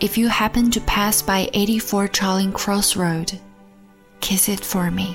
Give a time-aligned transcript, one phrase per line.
[0.00, 3.38] if you happen to pass by 84 Charling Cross Road,
[4.20, 5.14] kiss it for me.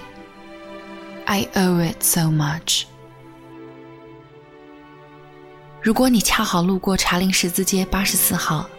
[1.26, 2.86] I owe it so much.
[5.82, 8.70] 如果你恰好路过茶陵十字街八十四号，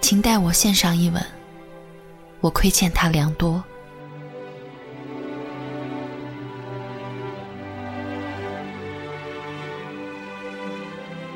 [0.00, 1.24] 请代我献上一吻。
[2.40, 3.62] 我亏欠他良多。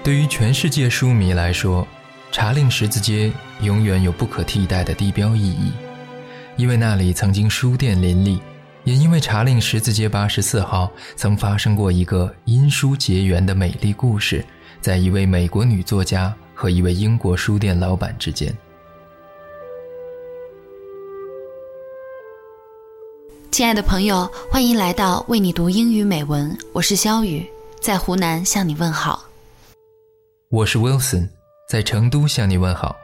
[0.04, 1.86] 对于全世界书迷来说，
[2.32, 5.70] 茶令十字街永远有不可替代的地标意义，
[6.56, 8.40] 因为那里曾经书店林立，
[8.84, 14.42] 也因为茶令十字街八十四号曾发生过一个因书结缘的美丽故事，
[14.80, 18.52] 在一位美国女作家和一位英国书店老板之间。
[23.50, 27.46] 亲爱的朋友，欢迎来到为你读英语美文，我是肖雨，
[27.78, 29.28] 在湖南向你问好。
[30.48, 31.28] 我是 Wilson，
[31.72, 32.94] 在成都向你问好。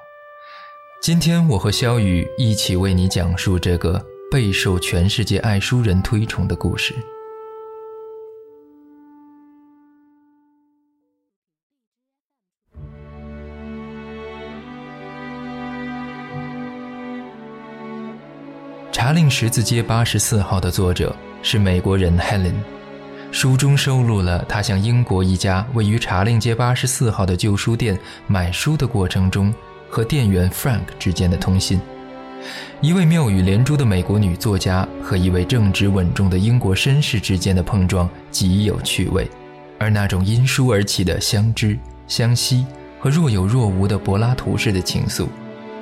[1.00, 3.98] 今天我和肖雨一起为你讲述这个
[4.30, 6.94] 备受全世界爱书人推崇的故事。
[18.92, 22.78] 《茶陵十字街八十四号》的作者是美国人 Helen。
[23.31, 29.55] 书中收录了他向英国一家位于茶令街八十四号的旧书店买书的过程中
[29.89, 31.79] 和店员 Frank 之间的通信。
[32.81, 39.29] 一位妙语连珠的美国女作家和一位正直稳重的英国绅士之间的碰撞极有趣味，
[39.79, 42.65] 而那种因书而起的相知、相惜
[42.98, 45.27] 和若有若无的柏拉图式的情愫，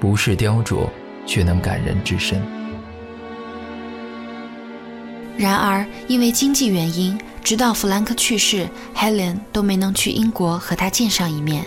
[0.00, 0.88] 不是雕琢，
[1.25, 2.42] 却能感人至深。
[5.38, 7.16] 然而，因为经济原因。
[7.47, 11.64] 直到弗兰克去世，Helen 都没能去英国和他见上一面。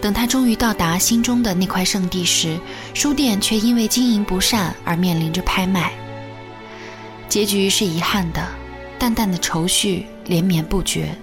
[0.00, 2.58] 等他终于到达心中的那块圣地时，
[2.94, 5.92] 书店却因为经营不善而面临着拍卖。
[7.28, 8.42] 结局是遗憾的，
[8.98, 11.14] 淡淡的愁绪连绵不绝。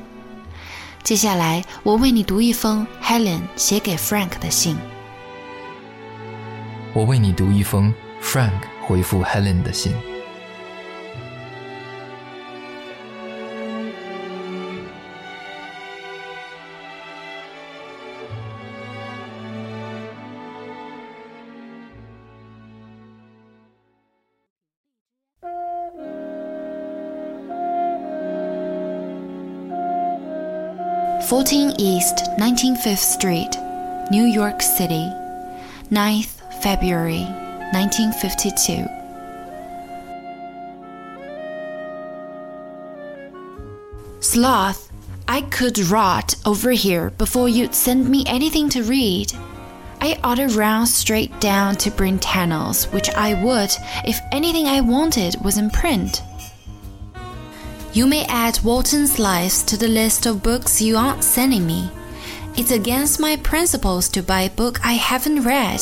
[1.01, 4.77] 接下来，我为你读一封 Helen 写给 Frank 的信。
[6.93, 7.91] 我为你读一封
[8.21, 9.91] Frank 回复 Helen 的信。
[31.29, 33.49] 14 East 195th Street,
[34.11, 35.11] New York City,
[35.89, 37.23] 9th February
[37.73, 38.85] 1952.
[44.19, 44.91] Sloth,
[45.27, 49.33] I could rot over here before you'd send me anything to read.
[50.01, 53.71] I ought to run straight down to Brentano's, which I would
[54.05, 56.21] if anything I wanted was in print.
[57.95, 61.89] You may add Walton's Lives to the list of books you aren't sending me.
[62.57, 65.79] It's against my principles to buy a book I haven't read.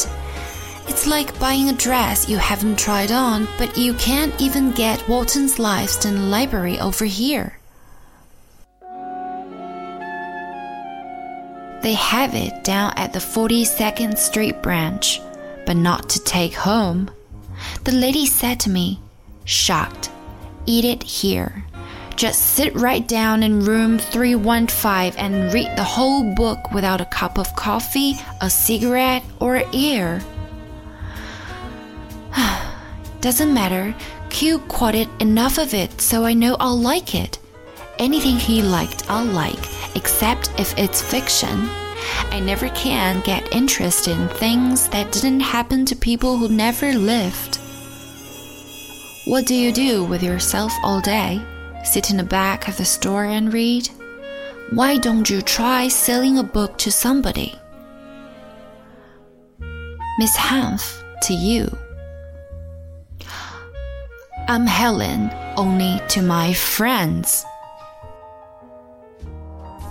[0.87, 5.57] It's like buying a dress you haven't tried on, but you can't even get Walton's
[5.57, 7.57] Lives in the library over here.
[11.81, 15.19] They have it down at the 42nd Street branch,
[15.65, 17.09] but not to take home.
[17.85, 18.99] The lady said to me,
[19.45, 20.11] shocked,
[20.67, 21.65] eat it here.
[22.15, 27.37] Just sit right down in room 315 and read the whole book without a cup
[27.37, 30.21] of coffee, a cigarette, or air.
[33.21, 33.95] Doesn't matter.
[34.29, 37.39] Q quoted enough of it so I know I'll like it.
[37.99, 41.69] Anything he liked, I'll like, except if it's fiction.
[42.31, 47.59] I never can get interested in things that didn't happen to people who never lived.
[49.25, 51.41] What do you do with yourself all day?
[51.83, 53.89] Sit in the back of the store and read?
[54.71, 57.53] Why don't you try selling a book to somebody?
[60.17, 61.69] Miss Hanff, to you.
[64.47, 67.45] I'm Helen, only to my friends.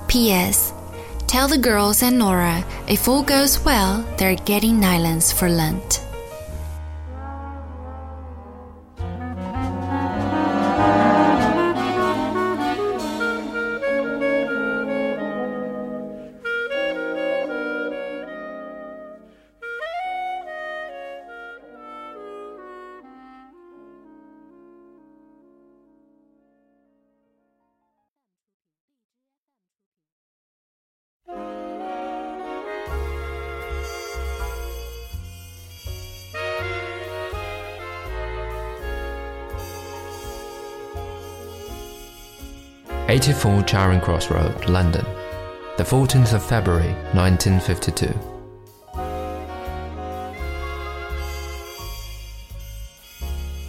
[0.08, 0.72] P.S.
[1.26, 6.04] Tell the girls and Nora if all goes well, they're getting nylons for Lent.
[43.12, 45.04] 84 Charing Cross Road, London,
[45.76, 48.06] the 14th of February 1952.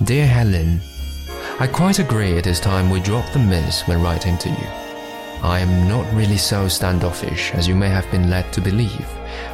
[0.06, 0.80] Dear Helen,
[1.60, 4.68] I quite agree it is time we drop the miss when writing to you.
[5.44, 9.10] I am not really so standoffish as you may have been led to believe,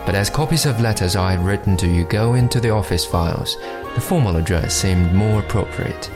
[0.06, 3.58] but as copies of letters I have written to you go into the office files,
[3.96, 6.12] the formal address seemed more appropriate.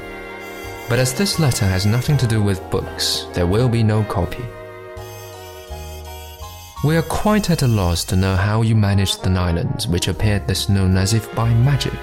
[0.94, 4.44] But as this letter has nothing to do with books, there will be no copy.
[6.84, 10.48] We are quite at a loss to know how you managed the islands, which appeared
[10.48, 11.98] this noon as if by magic.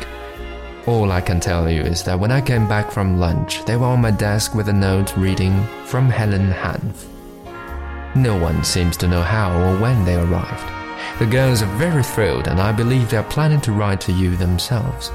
[0.88, 3.86] All I can tell you is that when I came back from lunch, they were
[3.86, 7.06] on my desk with a note reading from Helen Hanff.
[8.16, 10.68] No one seems to know how or when they arrived.
[11.20, 14.34] The girls are very thrilled, and I believe they are planning to write to you
[14.34, 15.12] themselves.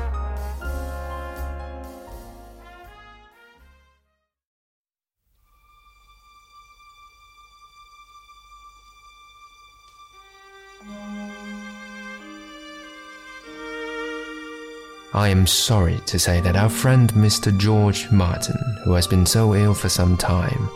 [15.16, 17.58] I am sorry to say that our friend Mr.
[17.58, 20.70] George Martin, who has been so ill for some time,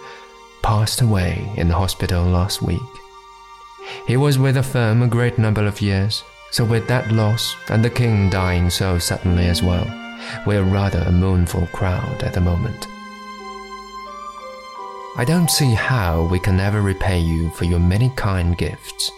[0.61, 2.79] passed away in the hospital last week.
[4.07, 7.83] He was with the firm a great number of years, so with that loss and
[7.83, 9.85] the king dying so suddenly as well,
[10.45, 12.87] we're rather a mournful crowd at the moment.
[15.17, 19.11] I don't see how we can ever repay you for your many kind gifts.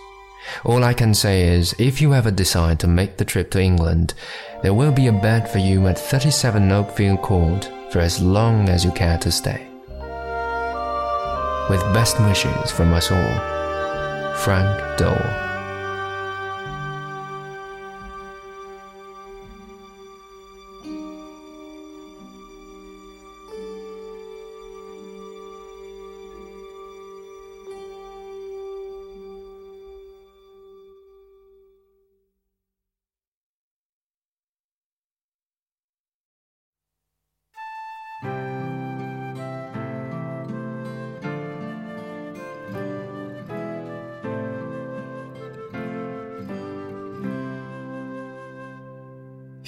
[0.63, 4.13] All I can say is, if you ever decide to make the trip to England,
[4.61, 8.85] there will be a bed for you at 37 Oakfield Court for as long as
[8.85, 9.67] you care to stay.
[11.69, 15.50] With best wishes from us all, Frank Doel.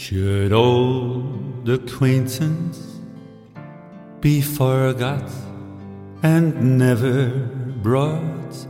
[0.03, 2.99] Should old acquaintance
[4.19, 5.31] be forgot
[6.21, 7.29] and never
[7.81, 8.67] brought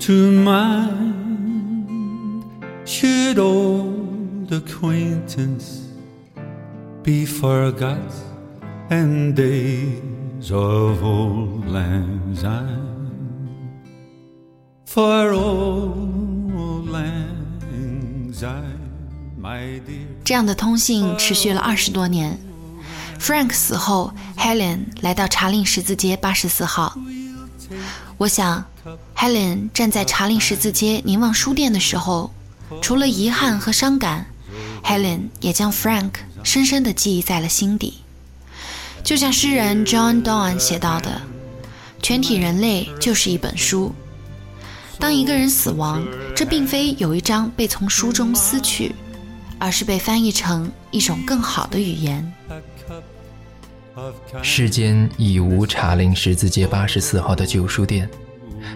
[0.00, 1.24] to mind?
[2.84, 5.88] Should old acquaintance
[7.02, 8.12] be forgot
[8.90, 13.80] and days of old lang syne?
[14.84, 18.73] For old lang syne.
[20.24, 22.38] 这样的通信持续了二十多年。
[23.20, 26.98] Frank 死后，Helen 来到查令十字街八十四号。
[28.18, 28.64] 我想
[29.16, 32.32] ，Helen 站在查令十字街凝望书店的时候，
[32.82, 34.26] 除了遗憾和伤感
[34.82, 36.12] ，Helen 也将 Frank
[36.42, 38.02] 深深地记忆在了心底。
[39.02, 41.20] 就像诗人 John Donne 写到的
[42.02, 43.94] ：“全体人类就是一本书。
[44.98, 46.02] 当一个人死亡，
[46.34, 48.94] 这并非有一章被从书中撕去。”
[49.58, 52.32] 而是被翻译成一种更好的语言。
[54.42, 58.08] 世间已无查令十字街八十四号的旧书店，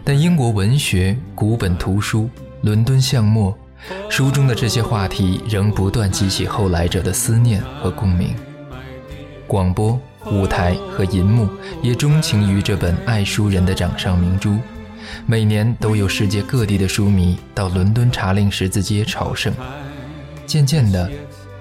[0.05, 2.31] 但英国文学、古本图书、
[2.63, 3.57] 伦敦巷陌，
[4.09, 8.35] 书中的这些话题仍不断激起后来者的思念和共鸣。
[9.47, 11.49] 广播、舞台和银幕
[11.83, 14.59] 也钟情于这本爱书人的掌上明珠，
[15.27, 19.53] 每年都有世界各地的书迷到伦敦查令十字街朝圣。
[20.49, 21.09] 渐渐的，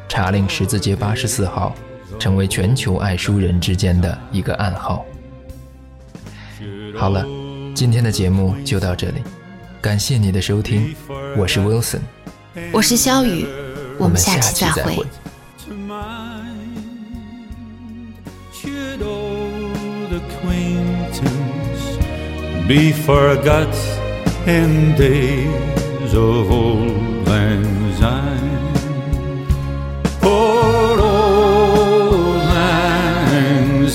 [0.08, 1.76] 查令十字街八十四号
[2.18, 5.06] 成为全球爱书人之间的一个暗号。
[6.96, 7.26] 好了，
[7.76, 9.22] 今天的节目就到这里，
[9.82, 10.96] 感谢你的收听，
[11.36, 12.00] 我是 Wilson，
[12.72, 13.46] 我是肖雨，
[14.00, 15.06] 我们下期再会。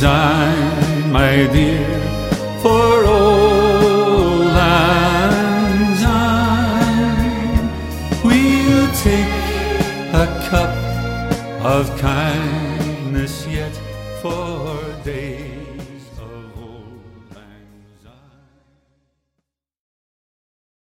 [0.03, 1.87] My dear,
[2.61, 7.71] for old lang syne.
[8.25, 9.35] We'll take
[10.13, 10.75] a cup
[11.65, 12.52] of kind.